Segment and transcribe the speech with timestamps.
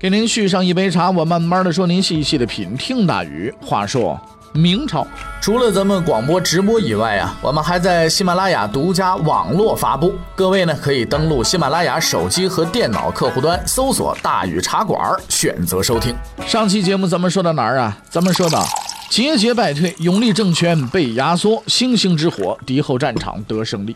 [0.00, 2.74] 给您续上一杯茶，我慢慢的说，您细细的品。
[2.74, 4.18] 听大宇话说，
[4.54, 5.06] 明朝
[5.42, 10.14] 除了咱们广播直播以外啊，我们还在喜马拉雅独家网络发布。
[10.34, 16.16] 各位呢，可以登录喜马拉雅手机和电脑客户端，搜索“大宇茶馆”，选择收听。
[16.46, 17.98] 上期节目咱们说到哪儿啊？
[18.08, 18.64] 咱们说到
[19.10, 23.94] 节节败退，永历政权被压缩，星星之火，敌后战场得胜利。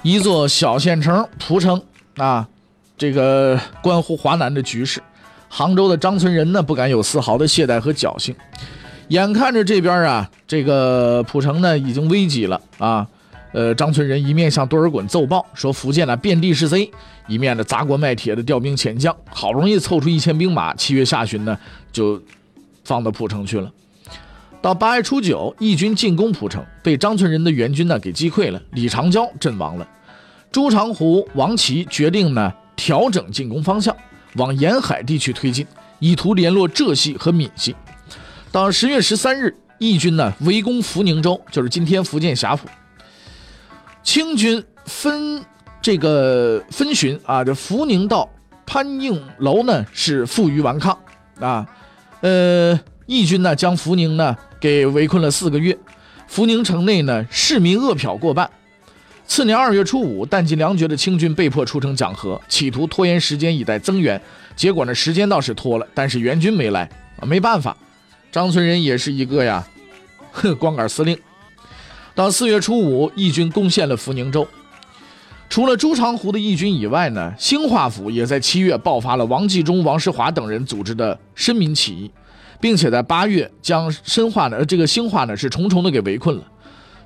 [0.00, 1.82] 一座小县城蒲城
[2.16, 2.48] 啊。
[3.00, 5.00] 这个关乎华南的局势，
[5.48, 8.36] 杭州的张存仁呢不敢有丝毫的懈怠和侥幸。
[9.08, 13.06] 眼看着这边啊，这个蒲城呢已经危急了啊，
[13.52, 16.90] 呃，张存仁一面向多尔衮奏报说福建呢遍地是贼，
[17.26, 21.58] 一面呢砸锅卖铁的调兵遣将，好容易凑出一千兵马，七月下旬呢
[21.90, 22.22] 就
[22.84, 23.72] 放到蒲城去了。
[24.60, 29.88] 到八月初九，义军进攻蒲城，被张存仁的援军呢给击溃了，李长交阵亡了。
[30.52, 32.52] 朱长湖、王琦决定呢。
[32.80, 33.94] 调整进攻方向，
[34.36, 35.66] 往沿海地区推进，
[35.98, 37.76] 以图联络浙系和闽系。
[38.50, 42.66] 到十月十三日，义军呢围攻福宁州，就是今天福建霞浦。
[44.02, 45.44] 清军分
[45.82, 48.26] 这个分巡啊，这福宁到
[48.64, 50.98] 潘应楼呢是负隅顽抗
[51.38, 51.68] 啊。
[52.22, 55.78] 呃，义军呢将福宁呢给围困了四个月，
[56.26, 58.50] 福宁城内呢市民饿殍过半。
[59.30, 64.20] 次年二月初五，弹尽粮绝的清军被迫出城讲和，企图拖延时间以待增援。
[64.56, 67.76] 结果呢，时间倒是拖了，但是援军没来啊，没办法。
[68.32, 69.64] 张村人也是一个呀，
[70.32, 71.16] 哼，光杆司令。
[72.12, 74.48] 到四月初五，义军攻陷了福宁州。
[75.48, 82.10] 除了朱长湖的义军以外呢，兴化府也在七月爆发了王继忠、王世华等人组织的申民起义，
[82.60, 86.42] 并且在八月将深化呢，这个兴化呢是重重的给围困了。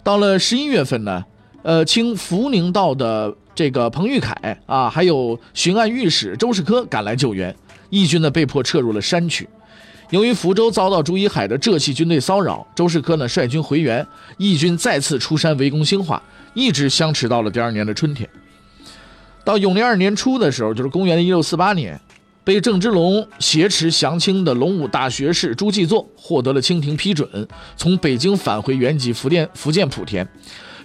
[0.03, 1.23] 到了十一月份呢。
[1.65, 7.57] 呃，清福宁道的这个彭玉凯啊，还有巡按御史周世科赶来救援，
[7.89, 9.49] 义军呢被迫撤入了山区。
[10.11, 16.23] 由于福州遭到朱一海的浙系军队骚扰，周世科呢率军回援，义军再次出山围攻兴化，
[16.53, 18.29] 一直相持到了第二年的春天。
[19.43, 21.99] 到永历二年初的时候，就是公元的一六四八年，
[22.45, 30.29] 被郑芝龙挟持降清的龙武大学士朱继作获得了清廷批准，从北京返回原籍福建福建莆田。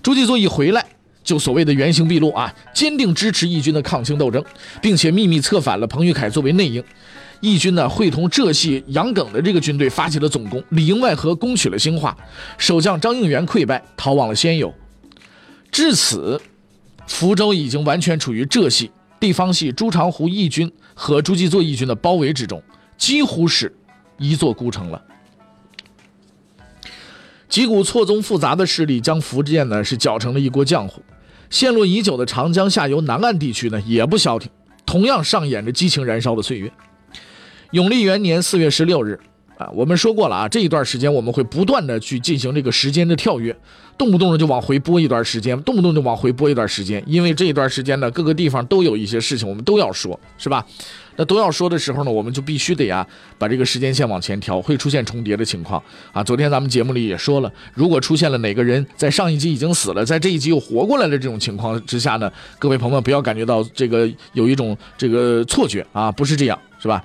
[0.01, 0.85] 朱继作一回来，
[1.23, 4.43] 就所谓的原形毕露啊，坚定支持义军的抗清斗争，
[4.81, 6.83] 并且秘密策反了彭玉凯作为内应。
[7.41, 12.15] 义军呢，会同浙系杨耿的这个军队发起了总攻，里应外合，攻取了兴化。
[12.57, 14.73] 守将张应元溃败，逃往了仙游。
[15.71, 16.41] 至此，
[17.07, 22.61] 福州已经完全处于浙系地方系朱长湖义军和朱继作义军的包围之中，
[22.97, 23.73] 几乎是
[24.17, 25.01] 一座孤城了。
[27.49, 31.01] 几股错综复杂的势力将福建呢是搅成了一锅浆糊，
[31.49, 34.49] 陷落已久的长江下游南岸地区呢也不消停，
[34.85, 36.71] 同样上演着激情燃烧的岁月。
[37.71, 39.19] 永历元年四月十六日，
[39.59, 43.53] 啊，我们说过了啊，这一段时间我们会不断的去进行这个时间的跳跃，
[43.97, 50.65] 动不动的就往回拨一段时间，动不动就往回拨一段时间，因为这一段时间呢各个地方都有一些事情我们都要说，是吧？
[51.17, 53.05] 那都要说的时候呢，我们就必须得呀，
[53.37, 55.83] 把这个时间线往前调，会出现重叠的情况
[56.13, 56.23] 啊。
[56.23, 67.03] 昨天咱们节目里也说了，如果出现了哪个人在上一集已经死了，在这一集又活过来的这种情况之下呢，各位朋友们不要感觉到这个有一种这个错觉啊，不是这样，是吧？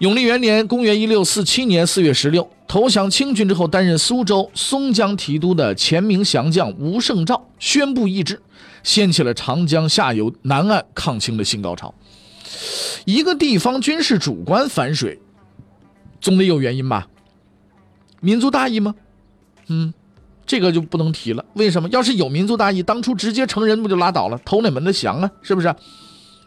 [0.00, 8.40] 永历元年，公元一六四七年四月十六，投降清军之后，担任苏州松江提督的前明降将吴胜照宣布易帜，
[8.82, 11.94] 掀起了长江下游南岸抗清的新高潮。
[13.04, 15.20] 一个地方军事主官反水，
[16.18, 17.06] 总得有原因吧？
[18.22, 18.94] 民族大义吗？
[19.68, 19.92] 嗯，
[20.46, 21.44] 这个就不能提了。
[21.52, 21.90] 为什么？
[21.90, 24.40] 要是有民族大义，当初直接成人不就拉倒了？
[24.46, 25.30] 投哪门的降啊？
[25.42, 25.74] 是不是？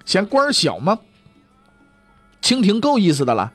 [0.05, 0.97] 嫌官小吗？
[2.43, 3.51] 清廷够意思的了。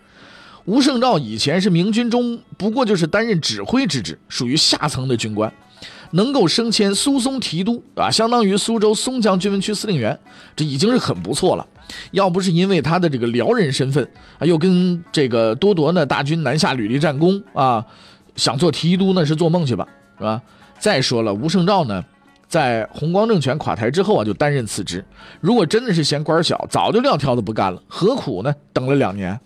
[0.65, 5.53] 吴胜兆以前是明军中不过就是担任指挥之职，属于下层的军官。
[6.13, 10.19] 能够升迁苏松提督啊，相当于苏州松江军分区司令员，
[10.57, 11.67] 这已经是很不错了。
[12.13, 14.03] 要不是因为他的这个辽人身份
[14.39, 17.85] 啊，又跟这个多铎呢大军南下屡立战功啊，
[18.37, 19.87] 想做提督那是做梦去吧，
[20.17, 20.41] 是吧？
[20.79, 22.03] 再说了，吴胜兆呢，
[22.49, 25.05] 在弘光政权垮台之后啊，就担任此职。
[25.41, 28.55] 如果真的是嫌官小，早就撂挑子不干了，何苦呢？
[28.73, 29.39] 等了两年。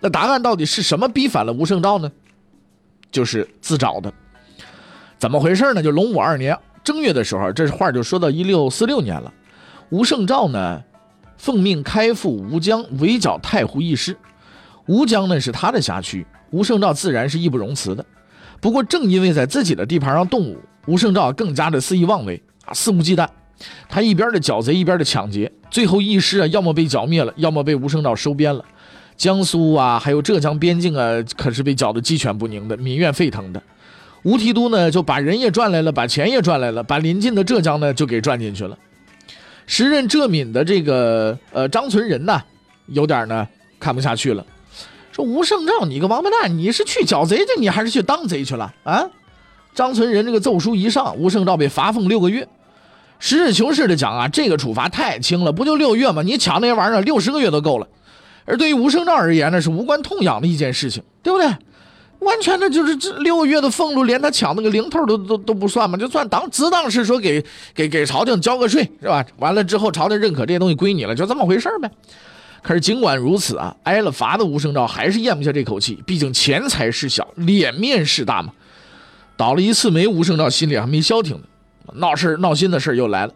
[0.00, 2.10] 那答案到底是什么逼反了吴胜照呢？
[3.12, 4.12] 就是自找的。
[5.16, 5.82] 怎么回事呢？
[5.82, 9.32] 就隆武二年正月的时候，这话就说到一六四六年了。
[9.90, 10.82] 吴胜照呢，
[11.36, 14.16] 奉命开赴吴江，围剿太湖义师。
[14.86, 18.04] 吴江呢是他的辖区，吴胜照自然是义不容辞的。
[18.62, 20.56] 不过正因为在自己的地盘上动武，
[20.86, 23.28] 吴胜照更加的肆意妄为啊，肆无忌惮。
[23.88, 28.64] 他一边的剿贼，一边的抢劫，最后义师啊，要么被剿灭了，要么被吴胜照收编了。
[29.16, 33.60] 江苏啊，还有浙江边境啊，可是被剿得鸡犬不宁的，民怨沸腾的。
[34.22, 38.78] 吴提督呢，就把人也赚来了，把钱也赚来了，把临近的浙江呢，就给赚进去了。
[39.66, 42.40] 时任浙闽的这个呃张存仁呢，
[42.86, 43.46] 有点呢
[43.80, 44.46] 看不下去了，
[45.12, 49.06] 说吴胜照，你个王八蛋，你是去剿贼去，你还是去当贼去了啊？
[49.74, 52.48] 张存仁这个奏书一上，吴胜照被罚俸六个月。
[53.18, 56.22] 实事求是的讲啊，这个处罚太轻了，不就六月吗？
[56.22, 57.86] 你抢那些玩意儿，六十个月都够了。
[58.44, 61.46] 而对于吴胜照而言呢，是无关痛痒的一件事情，对不对？
[62.18, 67.44] 完全的就是这六个月的俸禄，连他抢那个零头都都都不算嘛，就算当只当是说给
[67.74, 69.24] 给给朝廷交个税是吧？
[69.38, 71.90] 完了之后，朝廷认可这些东西归你了，就这么回事呗。
[72.62, 78.52] 可是尽管如此啊，挨了罚的吴胜照还是咽不下这口气，毕竟钱财事小，脸面事大嘛。
[79.36, 81.42] 倒了一次霉，吴胜照心里还没消停呢，
[81.94, 83.32] 闹事闹心的事又来了。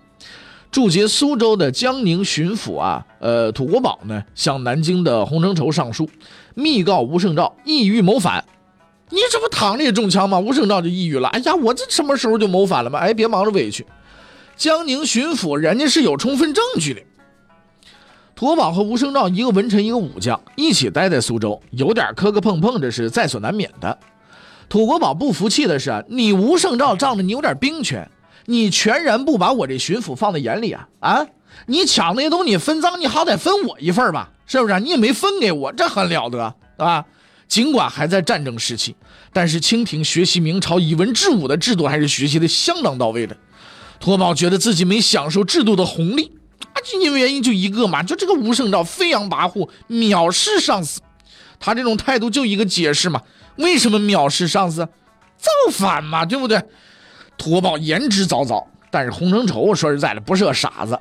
[0.71, 6.09] 驻节苏州的江宁巡抚啊，呃，土国宝呢，向南京的洪承畴上书，
[6.55, 8.45] 密告吴胜照意欲谋反。
[9.09, 10.39] 你这不躺着也中枪吗？
[10.39, 11.29] 吴胜照就抑郁了。
[11.29, 12.99] 哎呀，我这什么时候就谋反了吗？
[12.99, 13.87] 哎，别忙着委屈。
[14.57, 17.01] 江宁巡抚人家是有充分证据的。
[18.37, 23.99] 土国宝和吴胜照一个文臣一个武将，一起待在苏州，有点磕磕碰碰，这是在所难免的。
[24.69, 28.11] 土国宝不服气的是，你吴胜照仗着你有点兵权。
[28.45, 31.27] 你全然不把我这巡抚放在眼里啊啊！
[31.67, 34.79] 你抢那些东西分赃，你好歹分我一份吧，是不是？
[34.81, 37.05] 你也没分给我，这很了得啊！
[37.49, 38.95] 尽管还在战争时期，
[39.33, 43.37] 但是清廷学习明朝以文治武的制度还是学习的相当到位的。
[43.99, 46.31] 托宝觉得自己没享受制度的红利
[46.77, 51.01] 啊，因为原因就一个嘛，就这个吴胜照飞扬跋扈，藐视上司。
[51.59, 53.23] 他这种态度就一个解释嘛，
[53.57, 54.87] 为什么藐视上司？
[55.39, 56.63] 造反嘛，对不对？
[57.39, 60.99] 土国宝言之凿凿，但是洪承畴说实在的不是个傻子。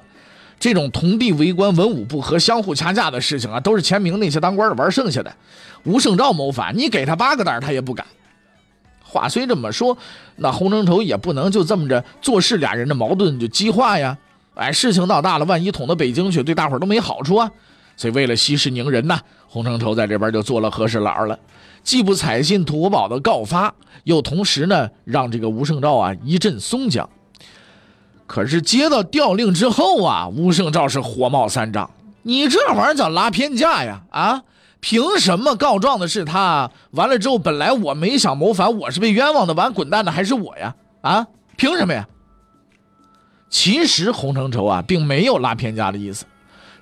[0.58, 5.36] 这种同地为官、文武不和、相互掐架的事情啊，都是前明那些当官的玩剩下的。
[5.84, 8.06] 吴胜照谋反，你给他八个胆他也不敢。
[9.04, 9.98] 话虽这么说，
[10.38, 14.18] 那洪承畴也不能就这么着做事，俩人的矛盾就激化呀。
[14.56, 17.50] 哎，事情闹大了，万一捅到北京去，对大伙都没好处啊。
[17.98, 21.38] 所以为了息事宁人呐，洪承畴在这边就做了和事佬了。
[21.84, 23.74] 既不采信土国宝的告发，
[24.06, 27.08] 又同时呢让这个吴胜照啊一阵松江。
[28.28, 31.90] 可是接到调令之后啊，吴胜照是火冒三丈。
[32.24, 34.02] 你这玩意儿叫拉偏架呀？
[34.10, 34.42] 啊，
[34.80, 36.72] 凭什么告状的是他？
[36.92, 40.76] 完了之后，本来我没想谋反，我是被冤枉的，完滚蛋的还是我呀？
[41.02, 42.08] 啊，凭什么呀？
[43.50, 46.26] 其实洪承畴啊并没有拉偏架的意思，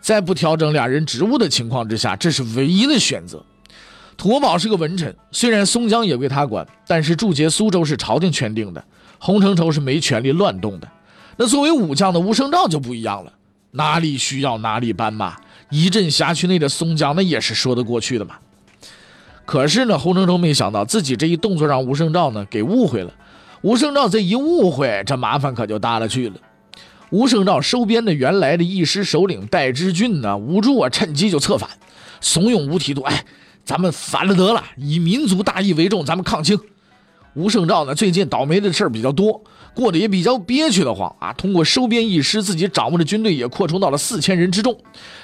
[0.02, 3.44] 在不调整俩人职务的情况之下，这是唯一的选择。
[4.16, 8.84] 土宝是个文臣，虽然松江也归他管，但是驻节苏州是朝廷圈定的，
[9.20, 10.88] 洪承畴是没权利乱动的。
[11.36, 13.34] 那作为武将的吴胜照就不一样了，
[13.72, 15.36] 哪里需要哪里搬嘛，
[15.72, 18.36] 一镇辖区内的松江那也是说得过去的嘛。
[19.46, 23.12] 可是呢，洪承畴没想到自己这一动作让吴胜照呢给误会了。
[23.62, 26.36] 吴胜照这一误会，这麻烦可就大了去了。
[27.14, 31.70] 吴胜照收编的原来的义师首领戴之俊呢，吴助啊趁机就策反，
[32.20, 33.24] 怂恿吴提督，哎。
[33.64, 36.60] 咱们反了得了，以民族大义为重，咱们抗清。
[37.36, 39.42] 吴胜照呢，最近倒霉的事儿比较多，
[39.74, 41.32] 过得也比较憋屈的慌啊。
[41.34, 44.76] 通过收编义师，自己掌握的军队也扩充到了四千人之众。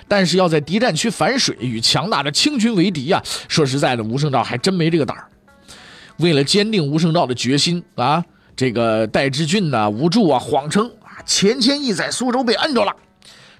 [0.07, 5.27] 但是要在敌占区反水，与强大的清军为敌啊，说实在的，吴胜照还真没这个胆儿。
[6.19, 8.23] 为了坚定吴胜照的决心啊，
[8.55, 10.89] 这个戴之俊呢，吴助啊，谎称，
[11.29, 12.95] 钱谦益在苏州被摁住了。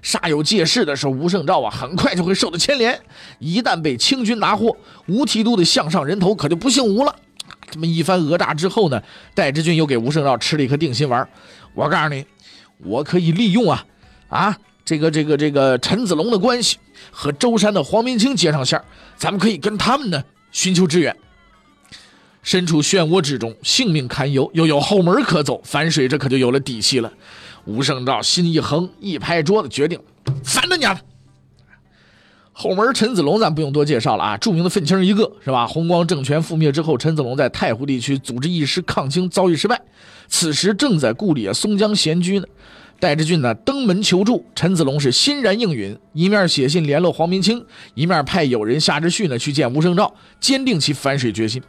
[0.02, 3.00] 煞有介事的时候，吴胜照啊，很快就会受到牵连。
[3.38, 7.14] 一旦被清军拿获，吴提督的项上人头可就不姓吴了。
[7.70, 9.00] 这么一番讹诈之后呢，
[9.36, 11.26] 戴之俊又给吴胜照吃了一颗定心丸。
[11.72, 12.26] 我告诉你，
[12.78, 13.86] 我可以利用啊
[14.28, 16.78] 啊这个这个这个陈子龙的关系，
[17.12, 18.82] 和舟山的黄明清接上线
[19.16, 21.14] 咱们可以跟他们呢寻求支援。
[22.42, 27.12] 身处漩涡之中，性命堪忧，又有后门可走，反水这可就有了底气了。
[27.64, 30.00] 吴胜照心一横，一拍桌子，决定
[30.42, 31.00] 反他娘的！
[32.52, 35.66] 后门陈子龙咱不用多介绍了啊，著名的愤青一个是吧？
[35.66, 39.80] 红光政权覆灭之后，陈子龙在太湖地区组织义师抗清，遭遇失败。
[40.28, 42.46] 此时正在故里松江闲居呢。
[42.98, 47.64] 戴之俊呢登门求助，陈子龙是欣然应允，一面写信联络黄明清，
[47.94, 51.62] 一面派友人夏之旭呢去见吴胜照，坚定其反水决心。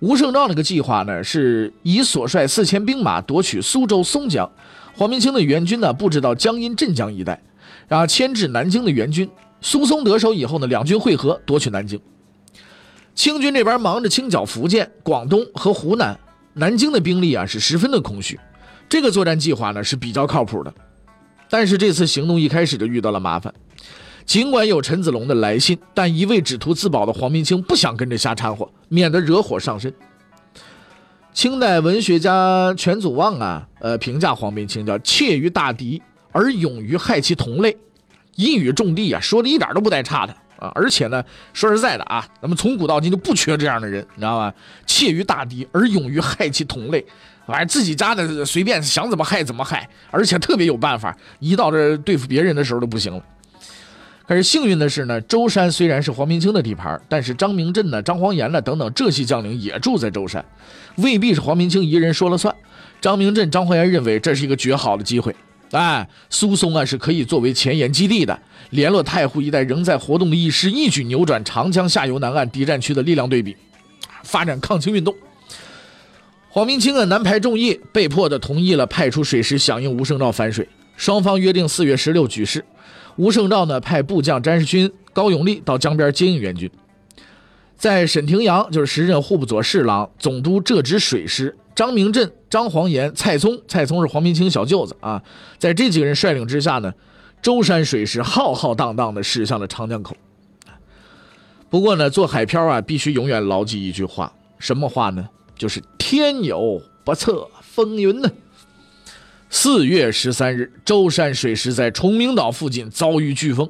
[0.00, 4.50] 吴胜照那个计划呢，是以所率四千兵马夺取苏州松江，
[4.94, 7.42] 黄明清的援军呢布置到江阴镇江一带，
[7.86, 9.28] 然后牵制南京的援军。
[9.60, 12.00] 苏松得手以后呢，两军会合，夺取南京。
[13.14, 16.18] 清军这边忙着清剿福建、广东和湖南，
[16.54, 18.40] 南京的兵力啊是十分的空虚。
[18.88, 20.72] 这个作战计划呢是比较靠谱的，
[21.50, 23.52] 但是这次行动一开始就遇到了麻烦。
[24.24, 29.92] 尽管有陈子龙的来信，但一味只图自保的黄明清不想跟着瞎掺和，免得惹火上身。
[31.32, 36.00] 清代文学家全祖望啊，呃，评价黄明清叫怯于大敌
[36.32, 37.76] 而勇于害其同类，
[38.36, 40.70] 一语中的啊，说的一点都不带差的啊。
[40.74, 44.52] 而且呢，说实在的啊，咱们从古到今就不缺这样的人，你知道吧？
[44.86, 47.04] 怯于大敌而勇于害其同类。
[47.46, 51.16] 反正自己家的随便想怎么害怎么害，而且特别有办法。
[51.40, 53.22] 一到这对付别人的时候都不行了。
[54.30, 60.44] 可是幸运的是呢，舟山虽然是黄明清的地盘，但是张明镇呢、张煌言呢等等这些将领也住在舟山，
[60.98, 62.54] 未必是黄明清一人说了算。
[63.00, 65.34] 张明镇、张煌言认为这是一个绝好的机会，
[65.72, 68.38] 哎，苏松啊是可以作为前沿基地的，
[68.70, 73.56] 联络太湖一带仍在活动的义师，一举扭转长江下游南岸敌占区的力量对比，
[74.22, 75.12] 发展抗清运动。
[76.50, 80.68] 黄明清啊，南排众议，被迫的同意了派出水师响应吴胜兆反水。
[80.96, 82.64] 双方约定四月十六举事。
[83.20, 86.70] 吴胜兆呢，派部将詹世勋、高永利到江边接应援军。
[87.76, 95.22] 在沈廷阳，就是时任户部左侍郎、总督浙直水师；张明镇、张黄岩、蔡聪，蔡聪是黄明清小舅子啊。
[95.58, 96.90] 在这几个人率领之下呢，
[97.42, 100.16] 舟山水师浩浩荡荡地驶向了长江口。
[101.68, 105.28] 不过呢，做海漂啊，必须永远牢记一句话，什么话呢？
[105.58, 108.30] 就是天有不测风云呢。
[109.52, 113.68] 四月十三日，舟山水师在崇明岛附近遭遇飓风，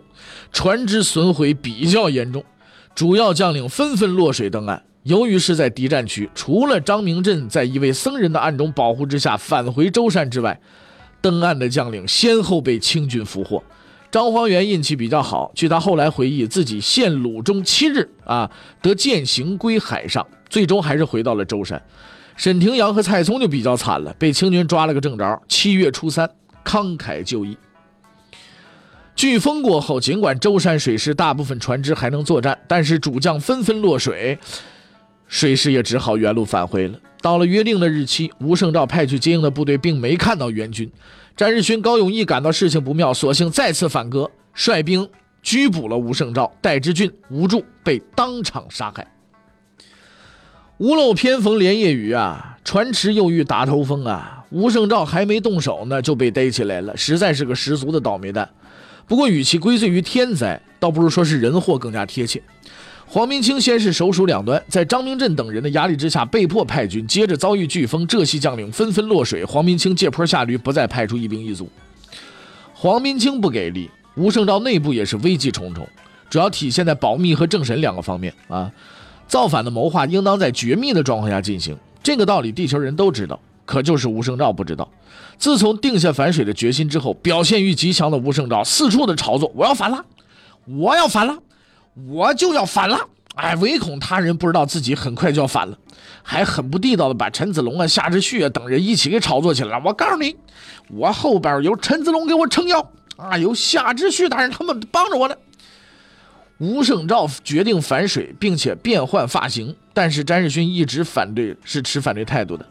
[0.53, 2.45] 船只损毁比较严重，
[2.95, 4.83] 主要将领纷纷落水登岸。
[5.05, 10.61] 由于是在敌占区，除了张明镇在一位僧人的暗中保护之下返回舟山之外，
[11.23, 13.65] 登岸的将领先后被清军俘获。
[14.11, 18.51] 张煌元运气比较好，据他后来回忆，自己陷鲁中七日啊，
[18.83, 20.27] 得践行归海上。
[20.51, 21.81] 最终还是回到了舟山，
[22.41, 25.43] 沈廷阳和蔡聪就比较惨了，被清军抓了个正着。
[25.47, 26.27] 七月初三，
[26.65, 27.55] 慷慨就义。
[29.15, 34.39] 飓风过后，尽管舟山水师大部分船只还能作战，但是主将纷纷落水，
[35.29, 36.99] 水师也只好原路返回了。
[37.21, 40.91] 到了约定的日期，吴胜照派去接应的部队并没看到援军，
[41.37, 45.07] 詹日勋、高永义感到事情不妙，索性再次反戈，率兵
[45.43, 49.07] 拘捕了吴胜照、戴之俊、吴柱，被当场杀害。
[50.81, 54.43] 屋漏偏逢连夜雨啊，船迟又遇打头风啊！
[54.49, 58.49] 吴胜照还没动手呢，就被逮起来了，实在是个十足的倒霉蛋。
[59.07, 62.43] 不过，与其归罪于天灾，倒不如说是人祸更加贴切。
[63.07, 71.69] 黄明清先是首鼠两端，在张明镇等人的压力之下，被迫派军，接着遭遇飓风，浙西将领纷纷落水，黄明清借坡下驴，不再派出一兵一卒。
[72.73, 75.87] 黄明清不给力，吴胜照内部也是危机重重，
[76.31, 78.73] 主要体现在保密和政审两个方面啊。
[79.31, 84.91] 造反的谋划应当在绝密的状况下进行，这个道理地球人都知道，可就是吴胜照不知道。
[85.39, 90.05] 自从定下反水的决心之后，表现欲极强的吴胜照四处的炒作：“我要反了，
[90.67, 91.39] 我要反了，
[92.09, 92.99] 我就要反了！”
[93.37, 95.79] 哎，唯恐他人不知道自己很快就要反了，
[96.25, 99.83] 还很不地道的把陈子龙啊、夏之旭啊等人一起给炒作起来了。
[99.87, 100.35] 我告诉你，
[100.89, 102.85] 我后边有陈子龙给我撑腰
[103.17, 105.37] 啊，有夏之旭大人他们帮着我呢。
[106.61, 112.67] 吴胜照决定反水，并且变换发型，但是詹世勋一直反对，是持反对态度的。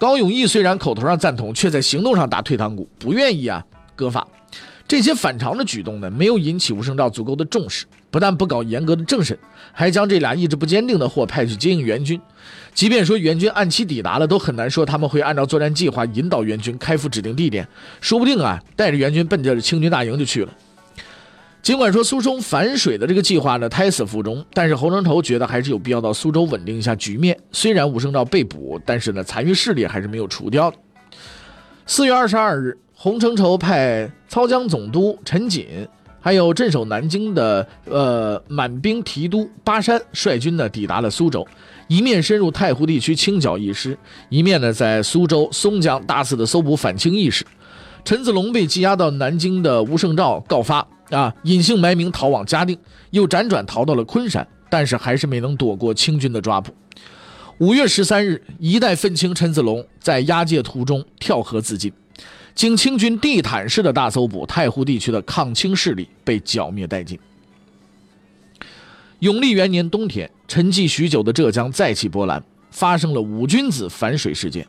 [0.00, 4.26] 高永义虽然口头上赞同，却在行动上打退堂鼓，不愿意啊割发。
[4.88, 9.38] 这些反常的举动呢，没有引起吴胜照足够的重视，不但不搞严格的政审，
[9.72, 12.20] 还将这俩意志不坚定的货派去接应援军。
[12.74, 17.68] 即便说援军按期抵达了，都很难说他们会按照作战计划引导援军开赴指定地点，
[18.00, 20.52] 说不定啊带着援军奔着清军大营就去了。
[21.62, 27.38] 尽管说苏松反水的这个计划呢胎死腹中，但是侯承畴觉得还是有必要到苏州稳定一下局面。
[27.52, 30.72] 虽然吴胜照被捕，但是呢残余势力还是没有除掉。
[31.86, 35.66] 四月二十二日，洪承畴派操江总督陈锦，
[36.18, 41.46] 还有镇守南京的呃满兵提督巴山率军呢抵达了苏州，
[41.88, 43.98] 一面深入太湖地区清剿义师，
[44.30, 47.44] 一面呢在苏州松江大肆的搜捕反清义士。
[48.04, 50.86] 陈子龙被羁押到南京的吴胜照告发。
[51.10, 52.78] 啊，隐姓埋名逃往嘉定，
[53.10, 56.72] 又辗转逃到了昆山，但是还是没能躲过清军的抓捕。
[57.58, 61.92] 五月十三日，一代愤青陈子龙在押解途中跳河自尽。
[62.54, 67.18] 经清军地毯式的大搜捕，太湖地区的抗清势力被剿灭殆尽。
[69.18, 72.40] 永历元年冬天，沉寂许久的浙江再起波澜，
[72.70, 74.64] 发生了五君子反水事件。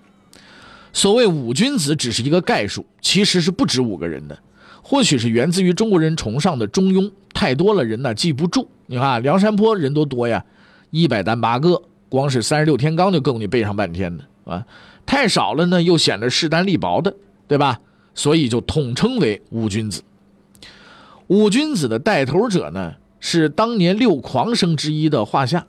[0.93, 4.37] 所谓五君子只是一个概述，其实是不止五个人的。
[4.81, 8.67] 或许是源自于中国人崇尚的中庸，太多了人呢记不住。
[8.87, 10.43] 你看梁山泊人多多呀，
[10.89, 14.65] 一百单八个，光是三十六天罡就够你背上半天的啊。
[15.05, 17.15] 太少了呢，又显得势单力薄的，
[17.47, 17.79] 对吧？
[18.13, 20.01] 所以就统称为五君子。
[21.27, 22.95] 五君子的带头者呢？
[23.23, 25.67] 是当年六狂生之一的华夏，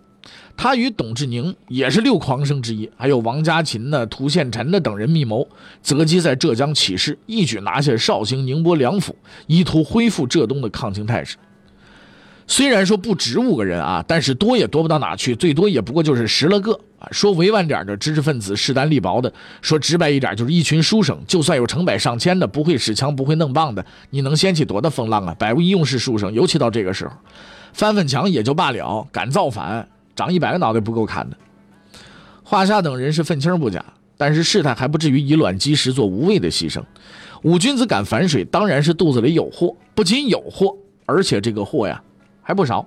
[0.57, 5.49] 他与董志宁也是六狂生之一，还有王家勤呢、涂宪臣的等人密谋，
[5.83, 9.17] 择机在浙江起事，一举拿下绍兴、宁波两府，
[9.47, 11.37] 意图恢复浙东的抗清态势。
[12.47, 17.09] 虽然说不止五个人啊，但是多也多不到哪去，最多也不过就是十来个啊。
[17.13, 19.33] 说委婉点的知识分子势单力薄的，
[19.63, 21.19] 说直白一点就是一群书生。
[21.27, 25.35] 就算有成百上千的不会使枪、不会弄棒的，你能掀起多大风浪啊？
[25.39, 27.15] 百无一用是书生，尤其到这个时候，
[27.73, 31.37] 翻翻墙也就罢了，敢造反，长一百个脑袋不够砍的。
[32.43, 33.85] 华夏等人是愤青不假，
[34.17, 36.83] 但是事态还不至于以卵击石做无谓的牺牲。
[37.43, 40.77] 五君子敢反水，当然是肚子里有货，不仅有货，
[41.07, 42.03] 而且这个货呀。
[42.45, 42.85] 还不少，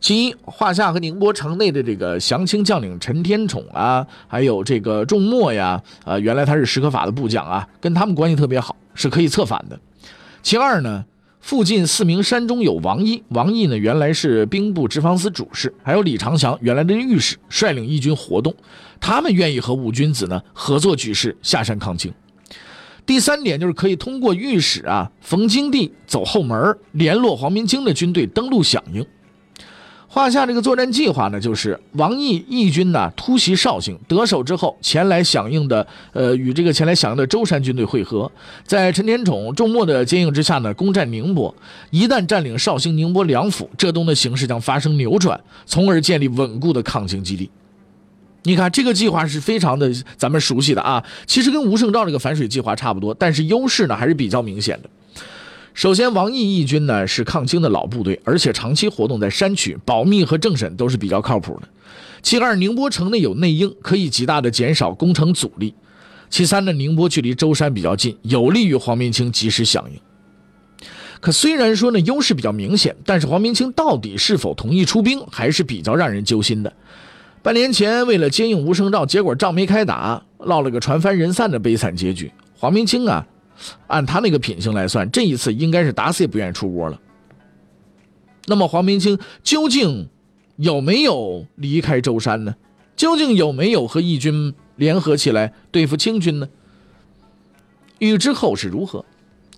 [0.00, 9.80] 其一，华夏和宁波城内的这个降清将领陈天宠啊，还有这个仲默呀，啊，原来他是石可法的部将啊，跟他们关系特别好，是可以策反的。
[10.42, 11.02] 其二呢，
[11.40, 18.54] 附近四名山中有王毅，王毅呢原来是兵部直方司主事，还有李长祥原来的御史，率领义军活动，
[19.00, 22.12] 他们愿意和五君子呢合作举事，下山抗清。
[23.06, 29.04] 第三点就是可以通过御史啊冯京地走后门联络黄明清的军队登陆响应。
[30.12, 38.28] 华夏这个作战计划呢，就是王毅义军呢突袭绍兴，得手之后前来响应的，呃，与这个前来响应的舟山军队会合，
[38.66, 41.54] 在陈天宠、仲默的接应之下呢，攻占宁波。
[41.90, 47.48] 一旦占领绍兴、宁波两府，浙东的形势将发生扭转，从而建立稳固的抗清基地。
[48.42, 54.90] 你看这个计划是非常的咱们熟悉的啊，其实跟吴胜兆这个反水计划差不多，但是优势呢还是比较明显的。
[55.72, 61.68] 首先，王毅义军呢是抗清的老部队，而且长期活动在山区，保密和政审都是比较靠谱的。
[62.22, 65.74] 其二，宁波城内有内应，可以极大的减少攻城阻力。
[66.28, 70.00] 其三呢，宁波距离舟山比较近，有利于黄明清及时响应。
[71.20, 76.72] 可虽然说呢优势比较明显，但是黄明清到底是否同意出兵，还是比较让人揪心的。
[77.42, 82.30] 半年前，为了接应吴胜兆，结果仗没开打，落了个船翻人散的悲惨结局。
[82.58, 83.26] 黄明清啊，
[83.86, 87.00] 按他那个品行来算，这一次应该是打死也不愿意出窝了。
[88.46, 90.08] 那么，黄明清究竟
[90.56, 92.54] 有没有离开舟山呢？
[92.96, 96.48] 究竟有没有和义军联合起来对付清军呢？
[97.98, 99.04] 欲知后事如何，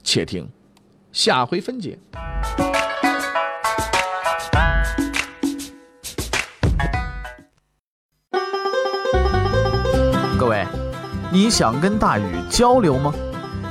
[0.05, 0.49] 且听
[1.13, 1.99] 下回分解。
[10.39, 10.67] 各位
[11.33, 13.15] 你想跟大禹交流吗？